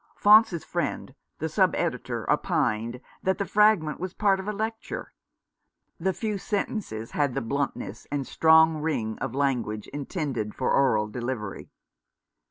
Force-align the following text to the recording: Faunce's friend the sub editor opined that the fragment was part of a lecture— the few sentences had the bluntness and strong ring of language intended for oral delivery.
Faunce's 0.15 0.63
friend 0.63 1.13
the 1.37 1.47
sub 1.47 1.75
editor 1.75 2.27
opined 2.27 3.01
that 3.21 3.37
the 3.37 3.45
fragment 3.45 3.99
was 3.99 4.15
part 4.15 4.39
of 4.39 4.47
a 4.47 4.51
lecture— 4.51 5.13
the 5.99 6.11
few 6.11 6.39
sentences 6.39 7.11
had 7.11 7.35
the 7.35 7.39
bluntness 7.39 8.07
and 8.11 8.25
strong 8.25 8.77
ring 8.81 9.19
of 9.19 9.35
language 9.35 9.87
intended 9.89 10.55
for 10.55 10.71
oral 10.71 11.07
delivery. 11.07 11.69